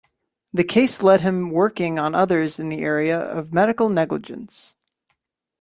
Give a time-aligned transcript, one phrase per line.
[0.51, 4.73] The case lead to him working on others in the area of medical negligence.